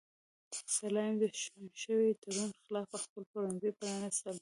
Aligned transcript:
سلایم 0.75 1.15
د 1.21 1.23
شوي 1.83 2.09
تړون 2.21 2.49
خلاف 2.63 2.89
خپل 3.03 3.23
پلورنځي 3.29 3.71
پرانیستل. 3.79 4.35